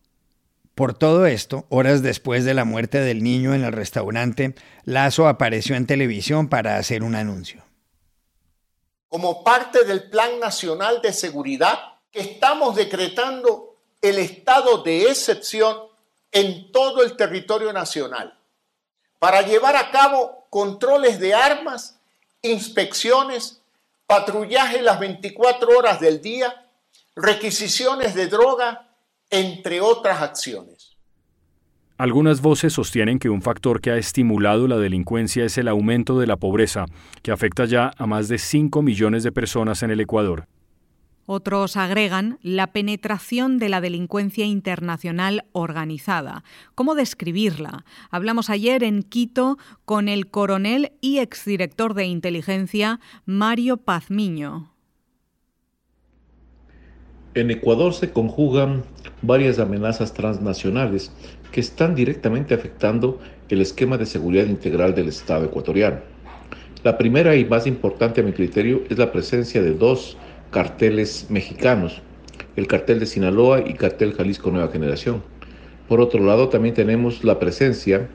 Por 0.75 0.93
todo 0.93 1.25
esto, 1.25 1.65
horas 1.71 2.03
después 2.03 2.45
de 2.45 2.53
la 2.53 2.67
muerte 2.67 3.01
del 3.01 3.23
niño 3.23 3.55
en 3.55 3.65
el 3.65 3.73
restaurante, 3.73 4.55
Lasso 4.85 5.29
apareció 5.29 5.75
en 5.75 5.87
televisión 5.87 6.51
para 6.51 6.77
hacer 6.77 7.05
un 7.05 7.15
anuncio. 7.15 7.65
Como 9.09 9.45
parte 9.45 9.85
del 9.85 10.11
Plan 10.11 10.39
Nacional 10.41 11.01
de 11.01 11.15
Seguridad, 11.15 11.79
que 12.11 12.21
estamos 12.21 12.77
decretando 12.77 13.79
el 14.03 14.19
estado 14.19 14.83
de 14.83 15.05
excepción 15.05 15.96
en 16.33 16.71
todo 16.73 17.03
el 17.03 17.17
territorio 17.17 17.73
nacional 17.73 18.37
para 19.19 19.43
llevar 19.43 19.77
a 19.77 19.91
cabo 19.91 20.47
controles 20.51 21.19
de 21.19 21.35
armas, 21.35 22.01
inspecciones, 22.43 23.63
patrullaje 24.07 24.83
las 24.83 25.01
24 25.01 25.77
horas 25.77 26.01
del 26.01 26.21
día, 26.21 26.67
requisiciones 27.15 28.15
de 28.15 28.29
droga, 28.29 28.89
entre 29.31 29.81
otras 29.81 30.23
acciones. 30.23 30.97
Algunas 31.99 32.43
voces 32.43 32.75
sostienen 32.75 33.19
que 33.19 33.31
un 33.31 33.41
factor 33.41 33.81
que 33.81 33.91
ha 33.91 33.97
estimulado 33.97 34.69
la 34.69 34.77
delincuencia 34.77 35.45
es 35.45 35.57
el 35.57 35.67
aumento 35.67 36.19
de 36.19 36.27
la 36.27 36.37
pobreza, 36.37 36.85
que 37.23 37.33
afecta 37.33 37.65
ya 37.65 37.93
a 37.97 38.07
más 38.07 38.29
de 38.29 38.39
5 38.39 38.83
millones 38.83 39.23
de 39.23 39.33
personas 39.33 39.83
en 39.83 39.91
el 39.91 40.01
Ecuador. 40.01 40.47
Otros 41.27 41.77
agregan 41.77 42.39
la 42.41 42.69
penetración 42.69 43.59
de 43.59 43.69
la 43.69 43.81
delincuencia 43.81 44.47
internacional 44.47 45.45
organizada. 45.51 46.45
¿Cómo 46.77 46.95
describirla? 46.95 47.85
Hablamos 48.11 48.49
ayer 48.49 48.85
en 48.85 49.03
Quito 49.03 49.59
con 49.85 50.09
el 50.09 50.31
coronel 50.31 50.93
y 51.01 51.19
exdirector 51.19 51.95
de 51.95 52.05
inteligencia 52.05 53.01
Mario 53.25 53.77
Pazmiño. 53.77 54.73
En 57.35 57.51
Ecuador 57.51 57.93
se 57.93 58.13
conjugan 58.13 58.85
varias 59.21 59.59
amenazas 59.59 60.15
transnacionales 60.15 61.13
que 61.51 61.61
están 61.61 61.97
directamente 61.97 62.55
afectando 62.55 63.21
el 63.49 63.61
esquema 63.61 63.99
de 63.99 64.07
seguridad 64.07 64.47
integral 64.47 64.95
del 64.95 65.09
Estado 65.09 65.47
ecuatoriano. 65.47 65.99
La 66.85 66.97
primera 66.97 67.35
y 67.35 67.45
más 67.45 67.67
importante 67.67 68.21
a 68.21 68.25
mi 68.25 68.33
criterio 68.33 68.85
es 68.89 68.97
la 68.97 69.11
presencia 69.11 69.61
de 69.61 69.75
dos 69.75 70.17
carteles 70.57 71.27
mexicanos, 71.29 72.01
el 72.57 72.67
cartel 72.67 72.99
de 72.99 73.05
Sinaloa 73.05 73.61
y 73.61 73.75
cartel 73.75 74.15
Jalisco 74.15 74.51
Nueva 74.51 74.73
Generación. 74.73 75.23
Por 75.87 76.01
otro 76.01 76.25
lado, 76.25 76.49
también 76.49 76.75
tenemos 76.75 77.25
la 77.25 77.39
presencia 77.39 78.09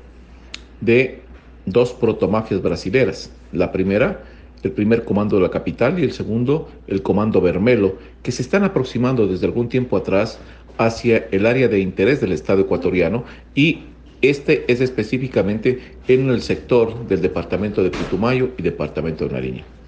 de 0.80 1.22
dos 1.68 1.94
protomafias 1.94 2.60
brasileras. 2.64 3.30
La 3.52 3.72
primera, 3.72 4.24
el 4.64 4.72
primer 4.72 5.04
comando 5.04 5.36
de 5.36 5.44
la 5.44 5.52
capital 5.52 6.00
y 6.00 6.04
el 6.04 6.14
segundo, 6.14 6.68
el 6.88 7.04
comando 7.04 7.42
Bermelo, 7.42 7.98
que 8.24 8.32
se 8.32 8.42
están 8.42 8.64
aproximando 8.64 9.28
desde 9.28 9.46
algún 9.46 9.70
tiempo 9.70 9.96
atrás 9.96 10.40
hacia 10.80 11.28
el 11.30 11.46
área 11.46 11.68
de 11.68 11.80
interés 11.80 12.22
del 12.22 12.32
Estado 12.32 12.62
ecuatoriano 12.62 13.24
y 13.54 13.84
este 14.24 14.66
es 14.68 14.82
específicamente 14.82 15.80
en 16.08 16.28
el 16.32 16.42
sector 16.42 17.08
del 17.08 17.22
departamento 17.22 17.84
de 17.84 17.92
Putumayo 17.92 18.50
y 18.58 18.64
departamento 18.64 19.28
de 19.28 19.32
Nariño. 19.32 19.81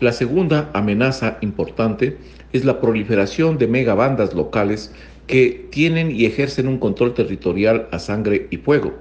La 0.00 0.12
segunda 0.12 0.70
amenaza 0.72 1.38
importante 1.42 2.18
es 2.52 2.64
la 2.64 2.80
proliferación 2.80 3.58
de 3.58 3.66
megabandas 3.66 4.34
locales 4.34 4.92
que 5.26 5.68
tienen 5.70 6.10
y 6.10 6.24
ejercen 6.24 6.68
un 6.68 6.78
control 6.78 7.14
territorial 7.14 7.88
a 7.92 7.98
sangre 7.98 8.48
y 8.50 8.56
fuego, 8.56 8.92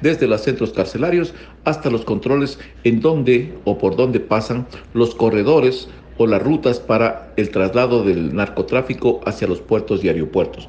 desde 0.00 0.26
los 0.26 0.42
centros 0.42 0.72
carcelarios 0.72 1.34
hasta 1.64 1.90
los 1.90 2.04
controles 2.04 2.58
en 2.84 3.00
donde 3.00 3.54
o 3.64 3.78
por 3.78 3.96
donde 3.96 4.20
pasan 4.20 4.66
los 4.92 5.14
corredores 5.14 5.88
o 6.18 6.26
las 6.26 6.42
rutas 6.42 6.80
para 6.80 7.32
el 7.36 7.50
traslado 7.50 8.04
del 8.04 8.34
narcotráfico 8.34 9.20
hacia 9.24 9.48
los 9.48 9.60
puertos 9.60 10.04
y 10.04 10.08
aeropuertos. 10.08 10.68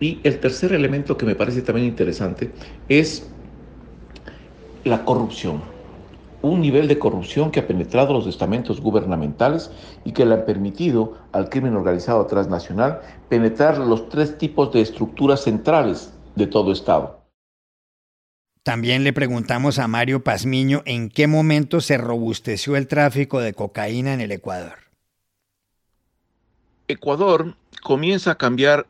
Y 0.00 0.20
el 0.24 0.40
tercer 0.40 0.72
elemento 0.72 1.16
que 1.16 1.26
me 1.26 1.34
parece 1.34 1.62
también 1.62 1.86
interesante 1.86 2.50
es 2.88 3.28
la 4.84 5.04
corrupción. 5.04 5.71
Un 6.42 6.60
nivel 6.60 6.88
de 6.88 6.98
corrupción 6.98 7.50
que 7.50 7.60
ha 7.60 7.66
penetrado 7.66 8.12
los 8.12 8.26
estamentos 8.26 8.80
gubernamentales 8.80 9.70
y 10.04 10.12
que 10.12 10.26
le 10.26 10.34
han 10.34 10.44
permitido 10.44 11.16
al 11.32 11.48
crimen 11.48 11.76
organizado 11.76 12.26
transnacional 12.26 13.00
penetrar 13.28 13.78
los 13.78 14.08
tres 14.08 14.36
tipos 14.38 14.72
de 14.72 14.80
estructuras 14.80 15.44
centrales 15.44 16.12
de 16.34 16.46
todo 16.46 16.72
Estado. 16.72 17.22
También 18.64 19.02
le 19.02 19.12
preguntamos 19.12 19.80
a 19.80 19.88
Mario 19.88 20.22
Pazmiño 20.22 20.82
en 20.84 21.08
qué 21.08 21.26
momento 21.26 21.80
se 21.80 21.98
robusteció 21.98 22.76
el 22.76 22.86
tráfico 22.86 23.40
de 23.40 23.54
cocaína 23.54 24.14
en 24.14 24.20
el 24.20 24.30
Ecuador. 24.30 24.74
Ecuador 26.86 27.56
comienza 27.82 28.32
a 28.32 28.34
cambiar 28.36 28.86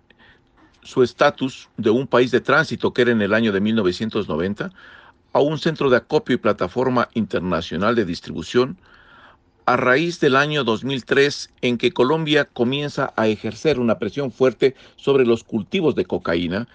su 0.83 1.03
estatus 1.03 1.71
de 1.77 1.91
un 1.91 2.07
país 2.07 2.31
de 2.31 2.41
tránsito 2.41 2.93
que 2.93 3.03
era 3.03 3.13
en 3.13 3.23
el 3.23 3.33
año 3.33 3.53
de 3.53 3.61
1990 3.61 4.73
a 5.33 5.41
un 5.41 5.59
centro 5.59 5.91
de 5.91 5.97
acopio 5.97 6.35
y 6.35 6.39
plataforma 6.39 7.09
internacional 7.15 7.95
de 7.95 8.05
distribución 8.05 8.77
a 9.65 9.77
raíz 9.77 10.21
del 10.21 10.37
año 10.37 10.65
2003 10.65 11.51
en 11.63 11.79
que 11.79 11.93
Colombia 11.93 12.47
comienza 12.47 13.13
a 13.17 13.29
ejercer 13.29 13.79
una 13.79 13.99
presión 13.99 14.33
fuerte 14.33 14.75
sobre 14.97 15.25
los 15.25 15.45
cultivos 15.45 15.95
de 15.95 16.05
cocaína. 16.05 16.67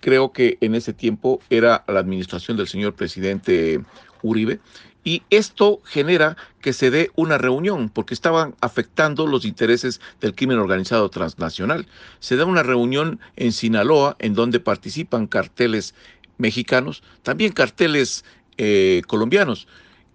Creo 0.00 0.32
que 0.32 0.56
en 0.60 0.74
ese 0.74 0.92
tiempo 0.92 1.40
era 1.50 1.84
la 1.88 2.00
administración 2.00 2.56
del 2.56 2.68
señor 2.68 2.94
presidente 2.94 3.80
Uribe 4.22 4.60
y 5.02 5.22
esto 5.30 5.80
genera 5.84 6.36
que 6.60 6.72
se 6.74 6.90
dé 6.90 7.10
una 7.16 7.38
reunión, 7.38 7.88
porque 7.88 8.12
estaban 8.12 8.54
afectando 8.60 9.26
los 9.26 9.46
intereses 9.46 10.00
del 10.20 10.34
crimen 10.34 10.58
organizado 10.58 11.08
transnacional. 11.08 11.86
Se 12.18 12.36
da 12.36 12.44
una 12.44 12.62
reunión 12.62 13.18
en 13.36 13.52
Sinaloa, 13.52 14.16
en 14.18 14.34
donde 14.34 14.60
participan 14.60 15.26
carteles 15.26 15.94
mexicanos, 16.40 17.02
también 17.22 17.52
carteles 17.52 18.24
eh, 18.58 19.02
colombianos, 19.06 19.68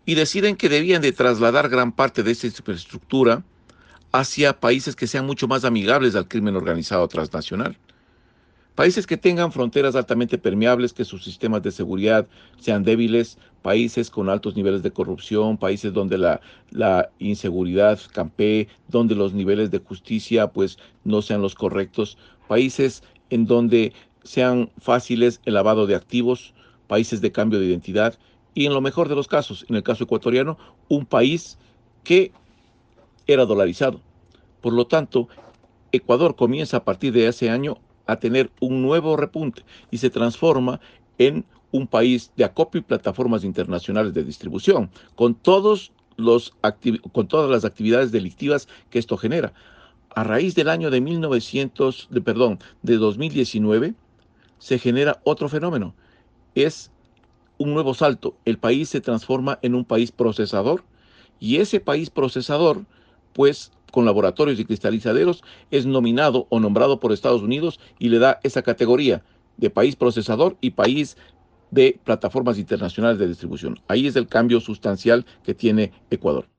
y 0.06 0.16
deciden 0.16 0.56
que 0.56 0.70
debían 0.70 1.02
de 1.02 1.12
trasladar 1.12 1.70
gran 1.70 1.92
parte 1.92 2.24
de 2.24 2.32
esa 2.32 2.48
infraestructura 2.48 3.44
hacia 4.12 4.60
países 4.60 4.96
que 4.96 5.08
sean 5.08 5.26
mucho 5.26 5.48
más 5.48 5.66
amigables 5.66 6.16
al 6.16 6.28
crimen 6.28 6.56
organizado 6.56 7.08
transnacional. 7.08 7.78
Países 8.76 9.08
que 9.08 9.16
tengan 9.16 9.54
fronteras 9.54 9.96
altamente 9.96 10.38
permeables, 10.38 10.92
que 10.92 11.06
sus 11.06 11.24
sistemas 11.24 11.64
de 11.64 11.72
seguridad 11.72 12.28
sean 12.60 12.84
débiles, 12.84 13.38
países 13.62 14.10
con 14.10 14.30
altos 14.30 14.56
niveles 14.56 14.84
de 14.84 14.92
corrupción, 14.92 15.58
países 15.58 15.94
donde 15.94 16.18
la, 16.18 16.42
la 16.72 17.10
inseguridad 17.20 18.00
campee, 18.12 18.68
donde 18.90 19.16
los 19.16 19.34
niveles 19.34 19.72
de 19.72 19.80
justicia 19.80 20.48
pues 20.48 20.78
no 21.06 21.22
sean 21.22 21.42
los 21.42 21.56
correctos, 21.56 22.18
países 22.50 23.02
en 23.30 23.46
donde 23.46 23.94
sean 24.26 24.70
fáciles 24.80 25.40
el 25.46 25.54
lavado 25.54 25.88
de 25.88 25.96
activos, 25.96 26.54
países 26.88 27.22
de 27.22 27.32
cambio 27.32 27.60
de 27.60 27.68
identidad 27.68 28.18
y 28.54 28.66
en 28.66 28.74
lo 28.74 28.82
mejor 28.82 29.08
de 29.08 29.16
los 29.16 29.28
casos, 29.28 29.66
en 29.70 29.76
el 29.76 29.84
caso 29.84 30.04
ecuatoriano, 30.04 30.58
un 30.90 31.06
país 31.06 31.58
que 32.04 32.32
era 33.28 33.46
dolarizado. 33.46 34.02
Por 34.62 34.74
lo 34.74 34.88
tanto, 34.88 35.28
Ecuador 35.92 36.36
comienza 36.36 36.78
a 36.78 36.84
partir 36.84 37.14
de 37.14 37.28
ese 37.28 37.50
año 37.50 37.78
a 38.08 38.18
tener 38.18 38.52
un 38.60 38.82
nuevo 38.82 39.18
repunte 39.18 39.64
y 39.92 39.98
se 39.98 40.10
transforma 40.10 40.80
en 41.18 41.46
un 41.72 41.88
país 41.88 42.32
de 42.36 42.46
acopio 42.46 42.80
y 42.80 42.84
plataformas 42.84 43.44
internacionales 43.44 44.14
de 44.14 44.24
distribución, 44.24 44.90
con, 45.16 45.36
todos 45.36 45.92
los 46.18 46.54
con 47.12 47.28
todas 47.28 47.50
las 47.50 47.66
actividades 47.66 48.12
delictivas 48.12 48.68
que 48.90 49.00
esto 49.00 49.18
genera. 49.18 49.54
A 50.16 50.24
raíz 50.24 50.56
del 50.56 50.70
año 50.70 50.90
de 50.92 51.02
1900, 51.02 52.08
de, 52.10 52.22
perdón, 52.22 52.60
de 52.84 52.96
2019, 52.96 53.96
se 54.60 54.80
genera 54.80 55.22
otro 55.24 55.50
fenómeno. 55.50 55.96
Es 56.56 56.92
un 57.58 57.74
nuevo 57.74 57.94
salto. 57.94 58.36
El 58.46 58.58
país 58.58 58.90
se 58.90 59.02
transforma 59.02 59.60
en 59.62 59.76
un 59.76 59.86
país 59.86 60.12
procesador 60.12 60.84
y 61.40 61.58
ese 61.58 61.80
país 61.80 62.10
procesador, 62.10 62.86
pues 63.34 63.72
con 63.92 64.06
laboratorios 64.06 64.60
y 64.60 64.66
cristalizaderos, 64.66 65.44
es 65.72 65.86
nominado 65.86 66.48
o 66.50 66.60
nombrado 66.60 67.00
por 67.00 67.14
Estados 67.14 67.42
Unidos 67.42 67.80
y 67.98 68.10
le 68.10 68.20
da 68.20 68.40
esa 68.44 68.62
categoría 68.62 69.24
de 69.58 69.70
país 69.70 69.96
procesador 69.96 70.58
y 70.60 70.72
país 70.72 71.16
de 71.72 72.00
plataformas 72.04 72.58
internacionales 72.58 73.20
de 73.20 73.28
distribución. 73.28 73.80
Ahí 73.88 74.08
es 74.08 74.16
el 74.16 74.28
cambio 74.28 74.60
sustancial 74.60 75.26
que 75.44 75.54
tiene 75.54 75.94
Ecuador. 76.10 76.55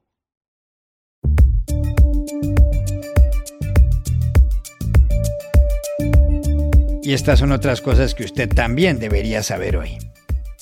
Y 7.07 7.13
estas 7.13 7.39
son 7.39 7.53
otras 7.53 7.83
cosas 7.83 8.17
que 8.17 8.25
usted 8.25 8.49
también 8.49 8.99
debería 8.99 9.41
saber 9.45 9.77
hoy. 9.77 9.91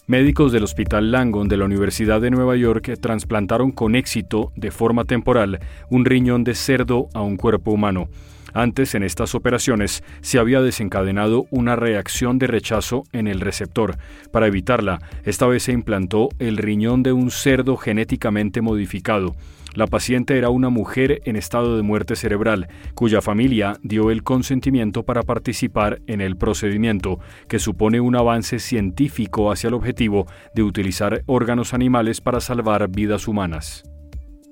Médicos 0.06 0.52
del 0.52 0.64
Hospital 0.64 1.10
Langon 1.10 1.48
de 1.48 1.56
la 1.56 1.64
Universidad 1.64 2.20
de 2.20 2.30
Nueva 2.30 2.54
York 2.54 2.98
trasplantaron 3.00 3.72
con 3.72 3.94
éxito, 3.94 4.52
de 4.54 4.70
forma 4.70 5.06
temporal, 5.06 5.60
un 5.88 6.04
riñón 6.04 6.44
de 6.44 6.54
cerdo 6.54 7.08
a 7.14 7.22
un 7.22 7.38
cuerpo 7.38 7.70
humano. 7.70 8.10
Antes, 8.52 8.94
en 8.94 9.04
estas 9.04 9.34
operaciones, 9.34 10.04
se 10.20 10.38
había 10.38 10.60
desencadenado 10.60 11.46
una 11.48 11.76
reacción 11.76 12.38
de 12.38 12.46
rechazo 12.46 13.04
en 13.14 13.26
el 13.26 13.40
receptor. 13.40 13.96
Para 14.30 14.46
evitarla, 14.46 15.00
esta 15.24 15.46
vez 15.46 15.62
se 15.62 15.72
implantó 15.72 16.28
el 16.38 16.58
riñón 16.58 17.02
de 17.02 17.12
un 17.12 17.30
cerdo 17.30 17.78
genéticamente 17.78 18.60
modificado. 18.60 19.34
La 19.74 19.88
paciente 19.88 20.38
era 20.38 20.50
una 20.50 20.68
mujer 20.68 21.20
en 21.24 21.34
estado 21.34 21.76
de 21.76 21.82
muerte 21.82 22.14
cerebral, 22.14 22.68
cuya 22.94 23.20
familia 23.20 23.76
dio 23.82 24.10
el 24.12 24.22
consentimiento 24.22 25.02
para 25.02 25.22
participar 25.22 26.00
en 26.06 26.20
el 26.20 26.36
procedimiento, 26.36 27.18
que 27.48 27.58
supone 27.58 28.00
un 28.00 28.14
avance 28.14 28.60
científico 28.60 29.50
hacia 29.50 29.68
el 29.68 29.74
objetivo 29.74 30.26
de 30.54 30.62
utilizar 30.62 31.22
órganos 31.26 31.74
animales 31.74 32.20
para 32.20 32.40
salvar 32.40 32.88
vidas 32.88 33.26
humanas. 33.26 33.82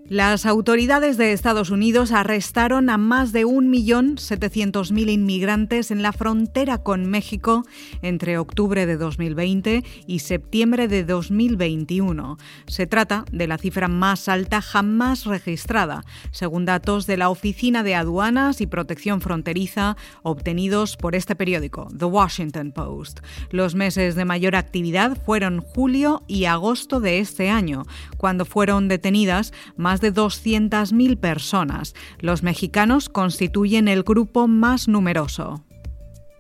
Las 0.09 0.47
autoridades 0.47 1.17
de 1.17 1.33
Estados 1.33 1.71
Unidos 1.71 2.11
arrestaron 2.11 2.91
a 2.91 2.99
más 2.99 3.33
de 3.33 3.47
1.700.000 3.47 5.11
inmigrantes 5.11 5.91
en 5.91 6.03
la 6.03 6.13
frontera 6.13 6.79
con 6.79 7.07
México 7.07 7.63
entre 8.03 8.37
octubre 8.37 8.85
de 8.85 8.97
2020 8.97 9.85
y 10.07 10.19
septiembre 10.19 10.89
de 10.89 11.05
2021. 11.05 12.37
Se 12.67 12.87
trata 12.89 13.25
de 13.31 13.47
la 13.47 13.59
cifra 13.59 13.87
más 13.89 14.29
alta 14.29 14.61
jamás 14.61 15.25
registrada, 15.25 16.05
según 16.33 16.67
datos 16.67 17.07
de 17.07 17.17
la 17.17 17.31
Oficina 17.31 17.85
de 17.85 17.95
Aduanas 17.95 18.61
y 18.61 18.67
Protección 18.67 19.21
Fronteriza 19.21 19.97
obtenidos 20.23 20.97
por 20.97 21.15
este 21.15 21.37
periódico, 21.37 21.89
The 21.97 22.07
Washington 22.07 22.73
Post. 22.73 23.21
Los 23.51 23.77
meses 23.77 24.17
de 24.17 24.25
mayor 24.25 24.57
actividad 24.57 25.17
fueron 25.25 25.61
julio 25.61 26.23
y 26.27 26.45
agosto 26.47 27.01
de 27.01 27.21
este 27.21 27.49
año, 27.49 27.85
cuando 28.19 28.45
fueron 28.45 28.89
detenidas 28.89 29.55
más 29.77 30.02
de 30.03 30.13
200.000 30.13 31.17
personas. 31.17 31.95
Los 32.19 32.43
mexicanos 32.43 33.09
constituyen 33.09 33.89
el 33.89 34.03
grupo 34.03 34.49
más 34.49 34.89
numeroso. 34.89 35.65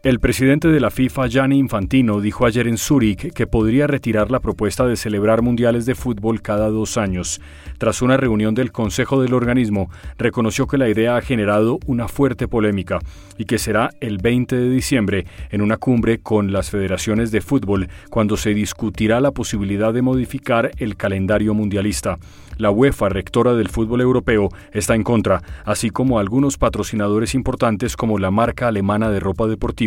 El 0.04 0.18
presidente 0.18 0.66
de 0.66 0.80
la 0.80 0.90
FIFA, 0.90 1.28
Gianni 1.28 1.58
Infantino, 1.58 2.20
dijo 2.20 2.44
ayer 2.44 2.66
en 2.66 2.76
Zúrich 2.76 3.32
que 3.32 3.46
podría 3.46 3.86
retirar 3.86 4.32
la 4.32 4.40
propuesta 4.40 4.84
de 4.84 4.96
celebrar 4.96 5.42
mundiales 5.42 5.86
de 5.86 5.94
fútbol 5.94 6.42
cada 6.42 6.70
dos 6.70 6.98
años. 6.98 7.40
Tras 7.78 8.02
una 8.02 8.16
reunión 8.16 8.56
del 8.56 8.72
Consejo 8.72 9.22
del 9.22 9.32
organismo, 9.32 9.90
reconoció 10.18 10.66
que 10.66 10.76
la 10.76 10.88
idea 10.88 11.16
ha 11.16 11.22
generado 11.22 11.78
una 11.86 12.08
fuerte 12.08 12.48
polémica 12.48 12.98
y 13.38 13.44
que 13.44 13.58
será 13.58 13.90
el 14.00 14.18
20 14.18 14.56
de 14.56 14.70
diciembre 14.70 15.24
en 15.50 15.62
una 15.62 15.76
cumbre 15.76 16.18
con 16.18 16.52
las 16.52 16.70
federaciones 16.70 17.30
de 17.30 17.40
fútbol 17.40 17.88
cuando 18.10 18.36
se 18.36 18.54
discutirá 18.54 19.20
la 19.20 19.30
posibilidad 19.30 19.94
de 19.94 20.02
modificar 20.02 20.72
el 20.78 20.96
calendario 20.96 21.54
mundialista. 21.54 22.18
La 22.58 22.70
UEFA, 22.70 23.08
rectora 23.08 23.54
del 23.54 23.68
fútbol 23.68 24.00
europeo, 24.00 24.48
está 24.72 24.94
en 24.94 25.04
contra, 25.04 25.42
así 25.64 25.90
como 25.90 26.18
algunos 26.18 26.58
patrocinadores 26.58 27.34
importantes 27.34 27.96
como 27.96 28.18
la 28.18 28.30
marca 28.30 28.68
alemana 28.68 29.10
de 29.10 29.20
ropa 29.20 29.46